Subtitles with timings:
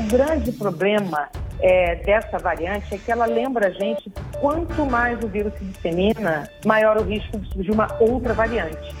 [0.00, 1.28] O grande problema
[1.60, 4.10] é, dessa variante é que ela lembra a gente
[4.40, 8.94] quanto mais o vírus se dissemina, maior o risco de surgir uma outra variante.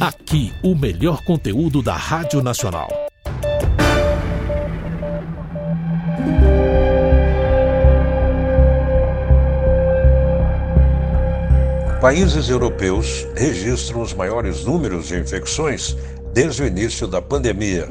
[0.00, 2.86] Aqui, o melhor conteúdo da Rádio Nacional.
[12.00, 15.96] Países europeus registram os maiores números de infecções
[16.32, 17.88] desde o início da pandemia.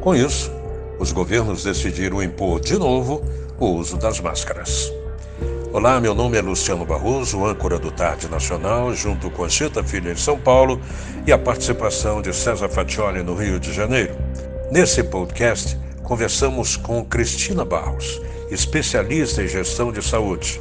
[0.00, 0.55] Com isso,
[0.98, 3.24] os governos decidiram impor de novo
[3.58, 4.92] o uso das máscaras.
[5.72, 10.16] Olá, meu nome é Luciano Barroso, âncora do Tarde Nacional, junto com Chita Filha em
[10.16, 10.80] São Paulo
[11.26, 14.14] e a participação de César Fatioli no Rio de Janeiro.
[14.70, 18.20] Nesse podcast, conversamos com Cristina Barros,
[18.50, 20.60] especialista em gestão de saúde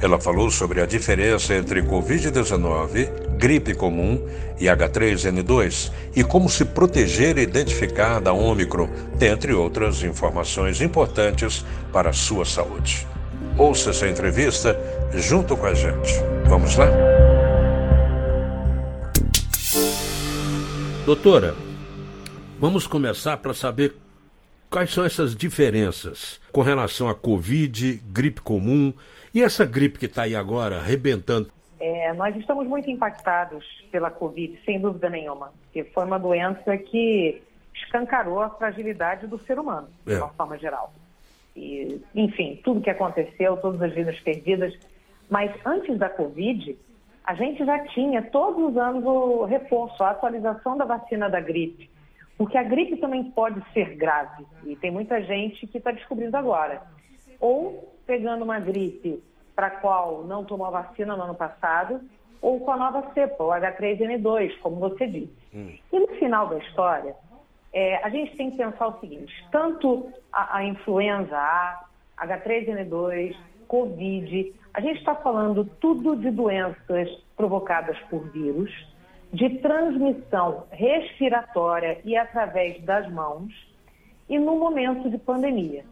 [0.00, 4.20] ela falou sobre a diferença entre Covid-19, gripe comum
[4.60, 12.10] e H3N2 e como se proteger e identificar da Ômicron, dentre outras informações importantes para
[12.10, 13.08] a sua saúde.
[13.56, 14.78] Ouça essa entrevista
[15.14, 16.12] junto com a gente.
[16.46, 16.86] Vamos lá?
[21.06, 21.56] Doutora,
[22.58, 23.96] vamos começar para saber
[24.68, 28.92] quais são essas diferenças com relação a Covid, gripe comum
[29.32, 31.50] e essa gripe que está aí agora, arrebentando?
[31.80, 37.42] É, nós estamos muito impactados pela Covid, sem dúvida nenhuma, porque foi uma doença que
[37.74, 40.30] escancarou a fragilidade do ser humano, de uma é.
[40.30, 40.92] forma geral.
[41.56, 44.78] E, enfim, tudo que aconteceu, todas as vidas perdidas.
[45.28, 46.76] Mas antes da Covid,
[47.24, 51.90] a gente já tinha todos os anos o reforço, a atualização da vacina da gripe.
[52.36, 56.82] Porque a gripe também pode ser grave, e tem muita gente que está descobrindo agora.
[57.38, 59.22] Ou pegando uma gripe
[59.60, 62.00] para a qual não tomou a vacina no ano passado,
[62.40, 65.36] ou com a nova cepa, o H3N2, como você disse.
[65.54, 65.76] Hum.
[65.92, 67.14] E no final da história,
[67.70, 71.84] é, a gente tem que pensar o seguinte: tanto a, a influenza A,
[72.22, 73.36] H3N2,
[73.68, 78.72] Covid, a gente está falando tudo de doenças provocadas por vírus,
[79.30, 83.52] de transmissão respiratória e através das mãos,
[84.26, 85.84] e no momento de pandemia.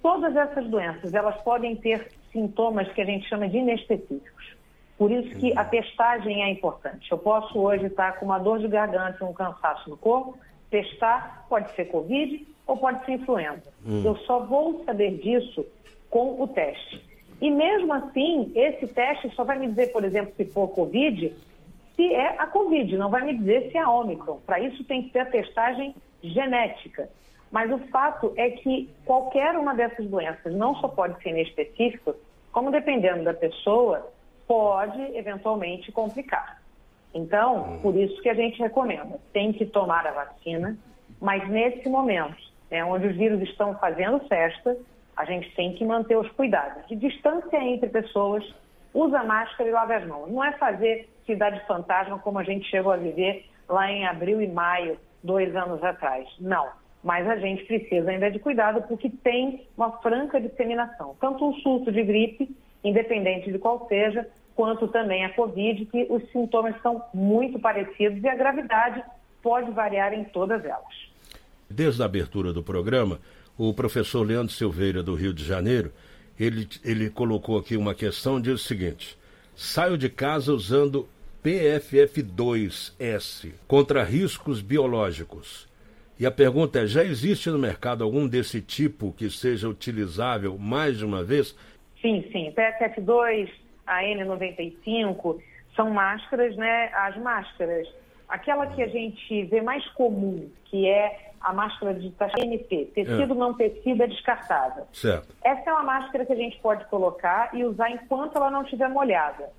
[0.00, 4.56] Todas essas doenças, elas podem ter sintomas que a gente chama de inespecíficos.
[4.98, 7.10] Por isso que a testagem é importante.
[7.10, 10.38] Eu posso hoje estar com uma dor de garganta, um cansaço no corpo,
[10.70, 13.72] testar, pode ser Covid ou pode ser influenza.
[13.86, 14.02] Hum.
[14.04, 15.64] Eu só vou saber disso
[16.08, 17.04] com o teste.
[17.40, 21.34] E mesmo assim, esse teste só vai me dizer, por exemplo, se for Covid,
[21.94, 24.40] se é a Covid, não vai me dizer se é a Omicron.
[24.46, 27.08] Para isso tem que ter a testagem genética.
[27.50, 32.14] Mas o fato é que qualquer uma dessas doenças não só pode ser inespecífica,
[32.52, 34.10] como dependendo da pessoa,
[34.46, 36.60] pode eventualmente complicar.
[37.14, 40.76] Então, por isso que a gente recomenda, tem que tomar a vacina,
[41.20, 42.36] mas nesse momento,
[42.70, 44.76] né, onde os vírus estão fazendo festa,
[45.16, 48.44] a gente tem que manter os cuidados de distância entre pessoas,
[48.92, 50.30] usa máscara e lava as mãos.
[50.30, 54.48] Não é fazer cidade fantasma como a gente chegou a viver lá em abril e
[54.48, 56.28] maio, dois anos atrás.
[56.38, 56.68] Não
[57.06, 61.14] mas a gente precisa ainda de cuidado porque tem uma franca disseminação.
[61.20, 62.50] Tanto um surto de gripe,
[62.82, 68.28] independente de qual seja, quanto também a Covid, que os sintomas são muito parecidos e
[68.28, 69.04] a gravidade
[69.40, 71.06] pode variar em todas elas.
[71.70, 73.20] Desde a abertura do programa,
[73.56, 75.92] o professor Leandro Silveira, do Rio de Janeiro,
[76.38, 79.16] ele, ele colocou aqui uma questão, diz o seguinte,
[79.54, 81.08] saio de casa usando
[81.44, 85.68] PFF2S contra riscos biológicos.
[86.18, 90.98] E a pergunta é: já existe no mercado algum desse tipo que seja utilizável mais
[90.98, 91.56] de uma vez?
[92.00, 92.52] Sim, sim.
[92.52, 93.50] PSF2,
[93.86, 95.40] a N95
[95.74, 96.90] são máscaras, né?
[96.94, 97.86] As máscaras,
[98.28, 103.36] aquela que a gente vê mais comum, que é a máscara de TNT, tecido é.
[103.36, 104.86] não tecido é descartável.
[104.92, 105.28] Certo.
[105.44, 108.88] Essa é uma máscara que a gente pode colocar e usar enquanto ela não estiver
[108.88, 109.50] molhada.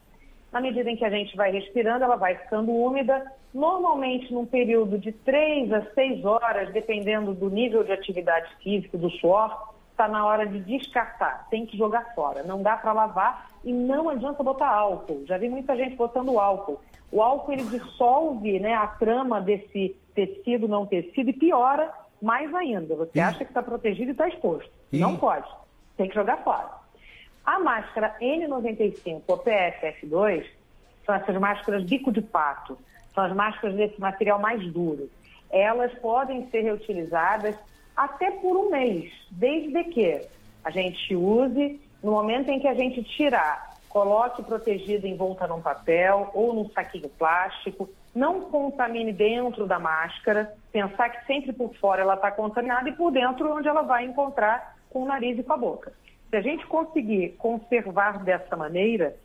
[0.58, 4.98] Na medida em que a gente vai respirando, ela vai ficando úmida, normalmente num período
[4.98, 10.26] de três a seis horas, dependendo do nível de atividade física, do suor, está na
[10.26, 12.42] hora de descartar, tem que jogar fora.
[12.42, 15.24] Não dá para lavar e não adianta botar álcool.
[15.28, 16.82] Já vi muita gente botando álcool.
[17.12, 22.96] O álcool ele dissolve né, a trama desse tecido, não tecido, e piora mais ainda.
[22.96, 24.72] Você acha que está protegido e está exposto.
[24.92, 25.48] Não pode.
[25.96, 26.68] Tem que jogar fora.
[27.48, 30.46] A máscara N95 ou PFF2
[31.06, 32.78] são essas máscaras bico de pato,
[33.16, 35.10] são as máscaras desse material mais duro.
[35.50, 37.56] Elas podem ser reutilizadas
[37.96, 40.28] até por um mês, desde que
[40.62, 45.62] a gente use no momento em que a gente tirar, coloque protegido em volta num
[45.62, 52.02] papel ou num saquinho plástico, não contamine dentro da máscara, pensar que sempre por fora
[52.02, 55.54] ela está contaminada e por dentro onde ela vai encontrar com o nariz e com
[55.54, 55.94] a boca.
[56.30, 59.16] Se a gente conseguir conservar dessa maneira,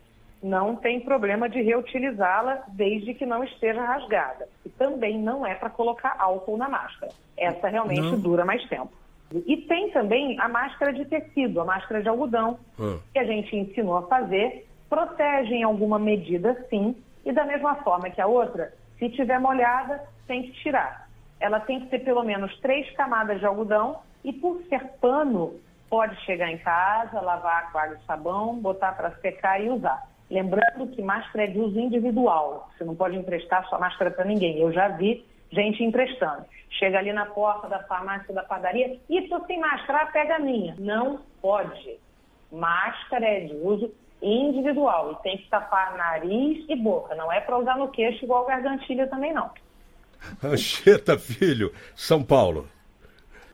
[0.41, 4.47] não tem problema de reutilizá-la desde que não esteja rasgada.
[4.65, 7.11] E também não é para colocar álcool na máscara.
[7.37, 8.19] Essa realmente não.
[8.19, 8.91] dura mais tempo.
[9.47, 12.97] E tem também a máscara de tecido, a máscara de algodão, ah.
[13.11, 16.95] que a gente ensinou a fazer, protege em alguma medida sim,
[17.25, 21.07] e da mesma forma que a outra, se tiver molhada, tem que tirar.
[21.39, 25.55] Ela tem que ter pelo menos três camadas de algodão e por ser pano,
[25.93, 30.09] pode chegar em casa, lavar com água e sabão, botar para secar e usar.
[30.27, 34.57] Lembrando que máscara é de uso individual, você não pode emprestar sua máscara para ninguém.
[34.57, 36.45] Eu já vi gente emprestando.
[36.79, 40.75] Chega ali na porta da farmácia, da padaria, e estou sem máscara, pega a minha.
[40.79, 41.99] Não pode.
[42.51, 47.13] Máscara é de uso individual e tem que tapar nariz e boca.
[47.13, 49.51] Não é para usar no queixo igual gargantilha também não.
[50.43, 52.67] Anchieta Filho, São Paulo.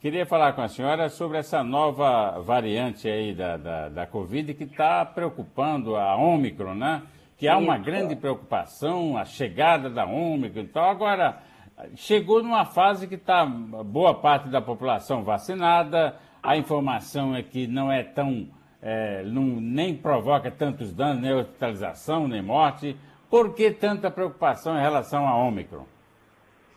[0.01, 4.63] Queria falar com a senhora sobre essa nova variante aí da, da, da Covid que
[4.63, 7.03] está preocupando a Ômicron, né?
[7.37, 10.89] Que há uma grande preocupação, a chegada da Ômicron e tal.
[10.89, 11.39] Agora,
[11.97, 17.91] chegou numa fase que está boa parte da população vacinada, a informação é que não
[17.91, 18.47] é tão
[18.81, 22.95] é, não, nem provoca tantos danos, nem hospitalização, nem morte.
[23.29, 25.83] Por que tanta preocupação em relação à Ômicron?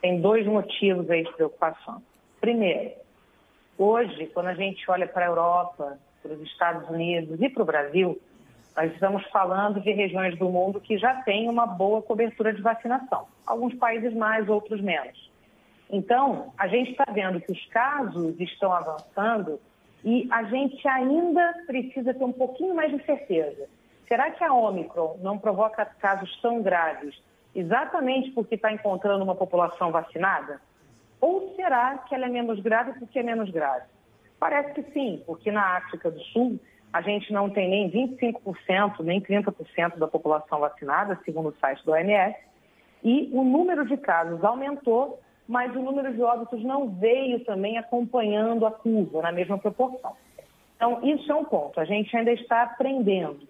[0.01, 2.03] Tem dois motivos aí de preocupação.
[2.41, 3.02] Primeiro,
[3.79, 7.67] hoje, quando a gente olha para a Europa, para os Estados Unidos e para o
[7.67, 8.21] Brasil,
[8.77, 13.27] nós estamos falando de regiões do mundo que já têm uma boa cobertura de vacinação.
[13.47, 15.31] Alguns países mais, outros menos.
[15.91, 19.61] Então, a gente está vendo que os casos estão avançando
[20.03, 23.69] e a gente ainda precisa ter um pouquinho mais de certeza.
[24.09, 27.15] Será que a Omicron não provoca casos tão graves
[27.55, 30.61] exatamente porque está encontrando uma população vacinada?
[31.23, 33.87] Ou será que ela é menos grave porque é menos grave?
[34.39, 36.61] Parece que sim, porque na África do Sul
[36.93, 41.93] a gente não tem nem 25%, nem 30% da população vacinada, segundo o site do
[41.93, 42.37] OMS,
[43.03, 48.65] e o número de casos aumentou mas o número de óbitos não veio também acompanhando
[48.65, 50.17] a curva na mesma proporção.
[50.77, 51.79] Então, isso é um ponto.
[51.81, 53.41] A gente ainda está aprendendo.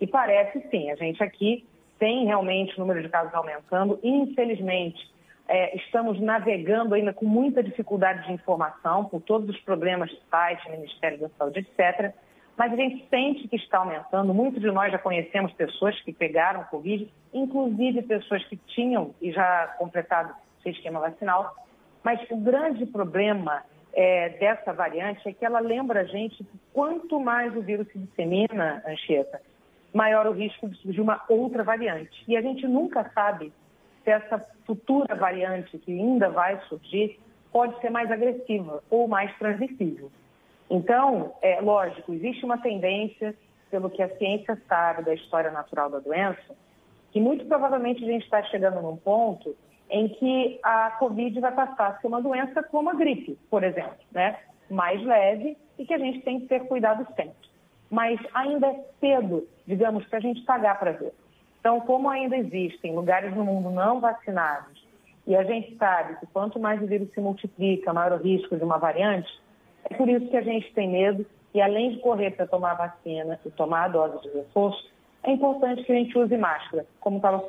[0.00, 1.66] E parece sim, a gente aqui
[1.98, 3.98] tem realmente o número de casos aumentando.
[4.02, 5.10] Infelizmente,
[5.48, 10.70] é, estamos navegando ainda com muita dificuldade de informação por todos os problemas de site,
[10.70, 12.12] Ministério da Saúde, etc.
[12.54, 14.34] Mas a gente sente que está aumentando.
[14.34, 19.68] Muitos de nós já conhecemos pessoas que pegaram Covid, inclusive pessoas que tinham e já
[19.78, 21.54] completado seu esquema vacinal.
[22.02, 23.62] Mas o grande problema
[23.94, 27.98] é, dessa variante é que ela lembra a gente que quanto mais o vírus se
[27.98, 29.40] dissemina, Anchieta,
[29.94, 32.22] maior o risco de surgir uma outra variante.
[32.28, 33.50] E a gente nunca sabe
[34.08, 37.20] se essa futura variante que ainda vai surgir
[37.52, 40.10] pode ser mais agressiva ou mais transmissível.
[40.70, 43.34] Então, é lógico, existe uma tendência,
[43.70, 46.56] pelo que a ciência sabe da história natural da doença,
[47.12, 49.54] que muito provavelmente a gente está chegando num ponto
[49.90, 53.96] em que a Covid vai passar a ser uma doença como a gripe, por exemplo,
[54.12, 54.38] né?
[54.70, 57.48] mais leve e que a gente tem que ter cuidado sempre.
[57.90, 61.12] Mas ainda é cedo, digamos, para a gente pagar para ver.
[61.60, 64.86] Então, como ainda existem lugares no mundo não vacinados
[65.26, 68.64] e a gente sabe que quanto mais o vírus se multiplica, maior o risco de
[68.64, 69.28] uma variante,
[69.84, 72.86] é por isso que a gente tem medo e além de correr para tomar a
[72.86, 74.90] vacina e tomar a dose de reforço,
[75.22, 77.44] é importante que a gente use máscara, como estava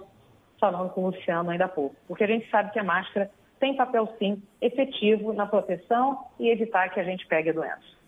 [0.60, 1.96] falando com o Luciano ainda há pouco.
[2.08, 6.90] Porque a gente sabe que a máscara tem papel, sim, efetivo na proteção e evitar
[6.90, 7.99] que a gente pegue a doença.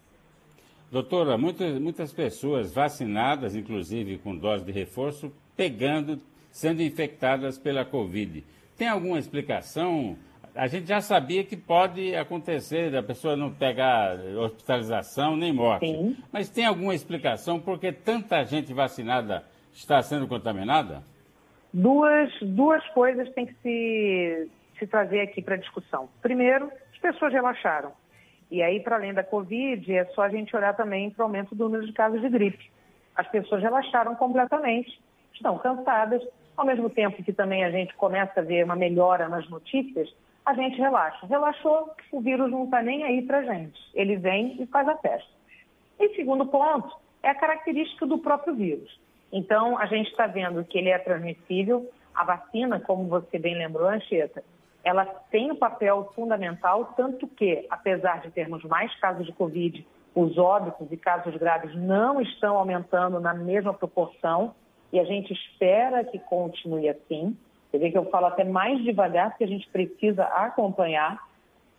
[0.91, 6.19] Doutora, muitas, muitas pessoas vacinadas, inclusive com dose de reforço, pegando,
[6.50, 8.43] sendo infectadas pela Covid.
[8.77, 10.17] Tem alguma explicação?
[10.53, 15.88] A gente já sabia que pode acontecer da pessoa não pegar hospitalização nem morte.
[15.88, 16.17] Sim.
[16.31, 21.03] Mas tem alguma explicação por que tanta gente vacinada está sendo contaminada?
[21.74, 26.10] duas, duas coisas têm que se, se trazer aqui para discussão.
[26.21, 27.91] Primeiro, as pessoas relaxaram.
[28.51, 31.55] E aí, para além da Covid, é só a gente olhar também para o aumento
[31.55, 32.70] do número de casos de gripe.
[33.15, 35.01] As pessoas relaxaram completamente,
[35.34, 36.22] estão cansadas,
[36.58, 40.13] ao mesmo tempo que também a gente começa a ver uma melhora nas notícias,
[40.46, 41.25] a gente relaxa.
[41.27, 43.79] Relaxou, o vírus não está nem aí para a gente.
[43.93, 45.31] Ele vem e faz a festa.
[45.98, 46.93] E segundo ponto,
[47.24, 49.00] é a característica do próprio vírus.
[49.31, 51.89] Então, a gente está vendo que ele é transmissível.
[52.13, 54.43] A vacina, como você bem lembrou, Anchieta,
[54.83, 59.85] ela tem um papel fundamental, tanto que, apesar de termos mais casos de Covid,
[60.15, 64.53] os óbitos e casos graves não estão aumentando na mesma proporção
[64.91, 67.38] e a gente espera que continue assim.
[67.69, 71.17] Você vê que eu falo até mais devagar, porque a gente precisa acompanhar,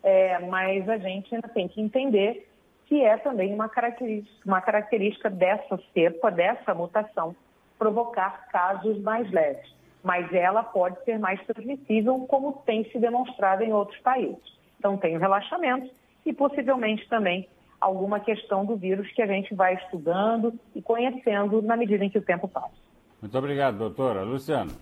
[0.02, 2.48] é, mas a gente ainda tem que entender
[2.86, 7.36] que é também uma característica, uma característica dessa cepa, dessa mutação,
[7.78, 9.81] provocar casos mais leves.
[10.02, 14.42] Mas ela pode ser mais transmissível, como tem se demonstrado em outros países.
[14.78, 15.90] Então, tem o relaxamento
[16.26, 17.48] e possivelmente também
[17.80, 22.18] alguma questão do vírus que a gente vai estudando e conhecendo na medida em que
[22.18, 22.72] o tempo passa.
[23.20, 24.22] Muito obrigado, doutora.
[24.22, 24.72] Luciano.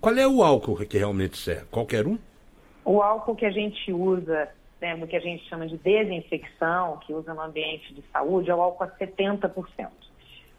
[0.00, 1.66] Qual é o álcool que realmente serve?
[1.66, 2.18] Qualquer um?
[2.84, 4.48] O álcool que a gente usa,
[4.80, 8.54] né, no que a gente chama de desinfecção, que usa no ambiente de saúde, é
[8.54, 9.88] o álcool a 70%.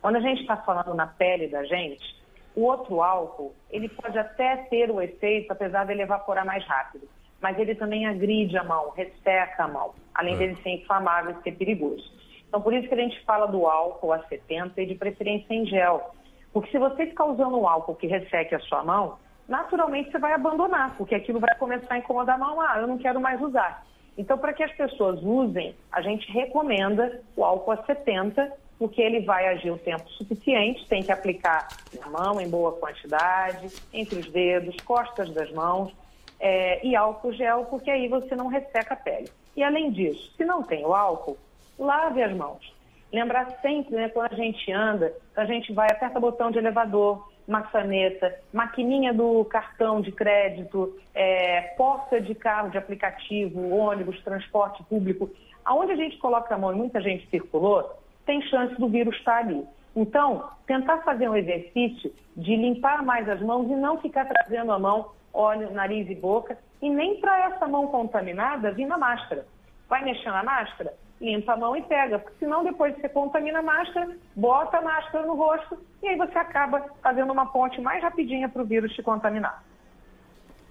[0.02, 2.16] Quando a gente está falando na pele da gente,
[2.56, 7.08] o outro álcool, ele pode até ter o efeito, apesar dele evaporar mais rápido
[7.44, 10.38] mas ele também agride a mão, resseca a mão, além é.
[10.38, 12.10] dele ser inflamável e ser perigoso.
[12.48, 15.66] Então, por isso que a gente fala do álcool a 70 e de preferência em
[15.66, 16.12] gel.
[16.54, 20.32] Porque se você ficar usando um álcool que resseque a sua mão, naturalmente você vai
[20.32, 22.62] abandonar, porque aquilo vai começar a incomodar a mão.
[22.62, 23.86] Ah, eu não quero mais usar.
[24.18, 29.22] Então, para que as pessoas usem, a gente recomenda o álcool a 70, porque ele
[29.22, 34.30] vai agir o tempo suficiente, tem que aplicar na mão em boa quantidade, entre os
[34.30, 35.96] dedos, costas das mãos,
[36.38, 39.32] é, e álcool gel, porque aí você não resseca a pele.
[39.56, 41.38] E além disso, se não tem o álcool,
[41.80, 42.76] lave as mãos.
[43.10, 48.38] Lembrar sempre, né, quando a gente anda, a gente vai, aperta botão de elevador, maçaneta,
[48.52, 55.30] maquininha do cartão de crédito, é, porta de carro de aplicativo, ônibus, transporte público.
[55.64, 59.38] Aonde a gente coloca a mão e muita gente circulou, tem chance do vírus estar
[59.38, 59.66] ali.
[59.96, 64.80] Então, tentar fazer um exercício de limpar mais as mãos e não ficar trazendo a
[64.80, 69.46] mão olho, nariz e boca, e nem para essa mão contaminada vir na máscara.
[69.90, 70.94] Vai mexer na máscara?
[71.20, 75.26] Limpa a mão e pega, porque senão depois você contamina a máscara, bota a máscara
[75.26, 79.02] no rosto e aí você acaba fazendo uma ponte mais rapidinha para o vírus te
[79.02, 79.64] contaminar.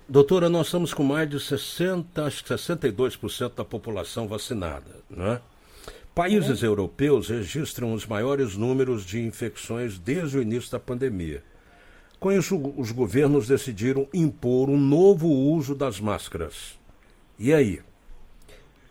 [0.08, 5.40] Doutora, nós estamos com mais de 60, acho que 62% da população vacinada, não é?
[6.14, 6.68] Países uhum.
[6.68, 11.42] europeus registram os maiores números de infecções desde o início da pandemia.
[12.20, 16.78] Com isso, os governos decidiram impor um novo uso das máscaras.
[17.38, 17.80] E aí?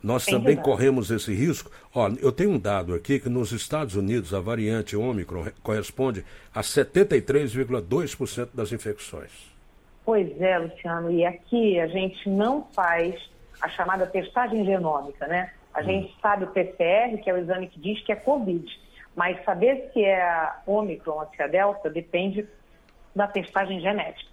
[0.03, 1.69] Nós também corremos esse risco?
[1.93, 6.61] Ó, eu tenho um dado aqui que nos Estados Unidos a variante Ômicron corresponde a
[6.61, 9.31] 73,2% das infecções.
[10.03, 13.15] Pois é, Luciano, e aqui a gente não faz
[13.61, 15.53] a chamada testagem genômica, né?
[15.73, 15.83] A hum.
[15.83, 18.65] gente sabe o PCR, que é o exame que diz que é Covid,
[19.15, 22.47] mas saber se é Ômicron ou se é Delta depende
[23.15, 24.31] da testagem genética.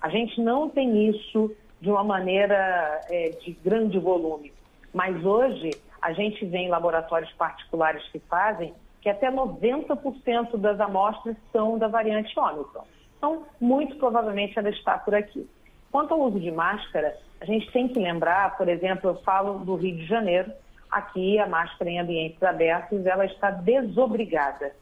[0.00, 4.52] A gente não tem isso de uma maneira é, de grande volume,
[4.92, 5.70] mas hoje
[6.02, 11.86] a gente vê em laboratórios particulares que fazem que até 90% das amostras são da
[11.86, 12.84] variante Ômicron.
[13.16, 15.48] Então, muito provavelmente ela está por aqui.
[15.92, 19.76] Quanto ao uso de máscara, a gente tem que lembrar, por exemplo, eu falo do
[19.76, 20.50] Rio de Janeiro,
[20.90, 24.72] aqui a máscara em ambientes abertos, ela está desobrigada.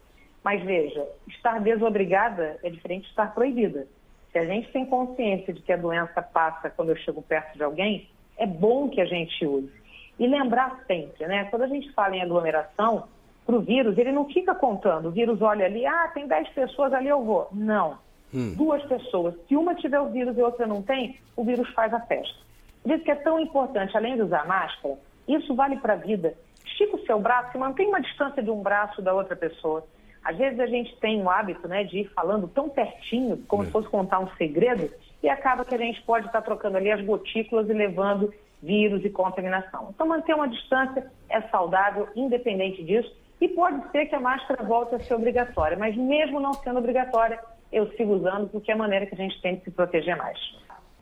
[0.43, 3.87] Mas veja, estar desobrigada é diferente de estar proibida.
[4.31, 7.63] Se a gente tem consciência de que a doença passa quando eu chego perto de
[7.63, 9.73] alguém, é bom que a gente use.
[10.19, 11.45] E lembrar sempre, né?
[11.45, 13.09] Quando a gente fala em aglomeração,
[13.47, 15.09] para o vírus, ele não fica contando.
[15.09, 17.49] O vírus olha ali, ah, tem 10 pessoas ali, eu vou.
[17.53, 17.99] Não.
[18.33, 18.55] Hum.
[18.57, 19.35] Duas pessoas.
[19.47, 22.37] Se uma tiver o vírus e outra não tem, o vírus faz a festa.
[22.83, 26.35] Por isso que é tão importante, além de usar máscara, isso vale para a vida.
[26.65, 29.87] Estica o seu braço e mantém uma distância de um braço da outra pessoa.
[30.25, 33.67] Às vezes a gente tem o hábito né, de ir falando tão pertinho, como é.
[33.67, 34.91] se fosse contar um segredo,
[35.23, 39.11] e acaba que a gente pode estar trocando ali as gotículas e levando vírus e
[39.11, 39.91] contaminação.
[39.95, 44.95] Então, manter uma distância é saudável, independente disso, e pode ser que a máscara volte
[44.95, 47.39] a ser obrigatória, mas mesmo não sendo obrigatória,
[47.71, 50.39] eu sigo usando porque é a maneira que a gente tem de se proteger mais.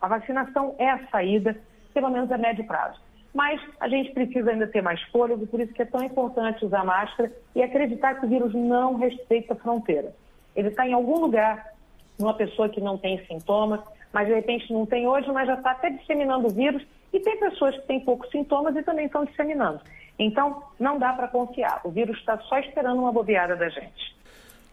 [0.01, 1.57] A vacinação é a saída,
[1.95, 3.01] pelo menos a médio prazo
[3.35, 6.85] mas a gente precisa ainda ter mais fôlego, por isso que é tão importante usar
[6.85, 10.15] máscara e acreditar que o vírus não respeita fronteira.
[10.55, 11.73] Ele está em algum lugar,
[12.19, 13.81] numa pessoa que não tem sintomas,
[14.13, 17.39] mas de repente não tem hoje, mas já está até disseminando o vírus, e tem
[17.39, 19.81] pessoas que têm poucos sintomas e também estão disseminando.
[20.19, 21.81] Então, não dá para confiar.
[21.85, 24.15] O vírus está só esperando uma bobeada da gente.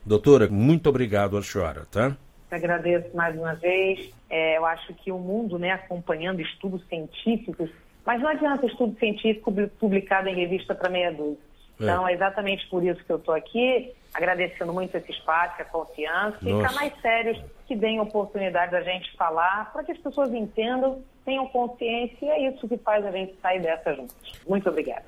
[0.05, 2.15] Doutora, muito obrigado a senhora, tá?
[2.51, 4.13] Agradeço mais uma vez.
[4.29, 7.69] É, eu acho que o mundo, né, acompanhando estudos científicos,
[8.05, 11.37] mas não adianta estudo científico publicado em revista para meia dúzia.
[11.79, 11.83] É.
[11.83, 16.37] Então, é exatamente por isso que eu estou aqui, agradecendo muito esse espaço, a confiança,
[16.41, 16.49] Nossa.
[16.49, 21.01] e ficar mais sérios, que deem oportunidade da gente falar, para que as pessoas entendam,
[21.23, 24.15] tenham consciência, e é isso que faz a gente sair dessa juntos.
[24.47, 25.05] Muito obrigada.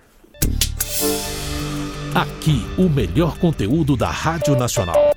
[2.16, 5.11] Aqui, o melhor conteúdo da Rádio Nacional.